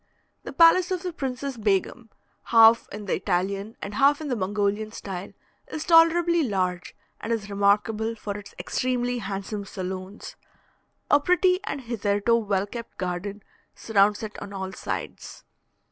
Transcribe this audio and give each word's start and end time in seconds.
The 0.41 0.51
palace 0.51 0.89
of 0.89 1.03
the 1.03 1.13
Princess 1.13 1.57
Begum, 1.57 2.09
half 2.45 2.89
in 2.91 3.05
the 3.05 3.13
Italian 3.13 3.77
and 3.83 3.93
half 3.93 4.19
in 4.19 4.29
the 4.29 4.35
Mongolian 4.35 4.91
style, 4.91 5.31
is 5.67 5.83
tolerably 5.85 6.41
large, 6.41 6.95
and 7.19 7.31
is 7.31 7.51
remarkable 7.51 8.15
for 8.15 8.35
its 8.35 8.55
extremely 8.57 9.19
handsome 9.19 9.63
saloons. 9.63 10.35
A 11.11 11.19
pretty 11.19 11.59
and 11.65 11.81
hitherto 11.81 12.33
well 12.35 12.65
kept 12.65 12.97
garden 12.97 13.43
surrounds 13.75 14.23
it 14.23 14.39
on 14.41 14.53
all 14.53 14.71
sides. 14.73 15.43